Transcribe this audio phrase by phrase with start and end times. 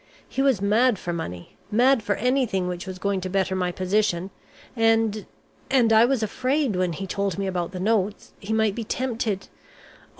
[0.27, 4.31] He was mad for money, mad for anything which was going to better my position.
[4.75, 5.27] And
[5.69, 9.47] and I was afraid when he told me about the notes, he might be tempted
[9.53, 9.57] Oh!